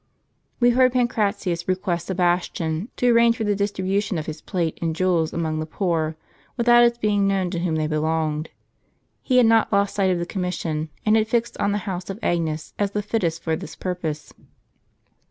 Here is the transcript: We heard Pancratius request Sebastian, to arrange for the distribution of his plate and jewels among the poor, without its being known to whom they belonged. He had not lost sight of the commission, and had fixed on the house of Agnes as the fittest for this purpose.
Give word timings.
We 0.59 0.71
heard 0.71 0.93
Pancratius 0.93 1.67
request 1.67 2.07
Sebastian, 2.07 2.89
to 2.95 3.11
arrange 3.11 3.37
for 3.37 3.43
the 3.43 3.53
distribution 3.55 4.17
of 4.17 4.25
his 4.25 4.41
plate 4.41 4.79
and 4.81 4.95
jewels 4.95 5.31
among 5.31 5.59
the 5.59 5.67
poor, 5.67 6.15
without 6.57 6.83
its 6.83 6.97
being 6.97 7.27
known 7.27 7.51
to 7.51 7.59
whom 7.59 7.75
they 7.75 7.85
belonged. 7.85 8.49
He 9.21 9.37
had 9.37 9.45
not 9.45 9.71
lost 9.71 9.93
sight 9.93 10.09
of 10.09 10.17
the 10.17 10.25
commission, 10.25 10.89
and 11.05 11.15
had 11.15 11.27
fixed 11.27 11.55
on 11.59 11.71
the 11.71 11.77
house 11.85 12.09
of 12.09 12.17
Agnes 12.23 12.73
as 12.79 12.89
the 12.93 13.03
fittest 13.03 13.43
for 13.43 13.55
this 13.55 13.75
purpose. 13.75 14.33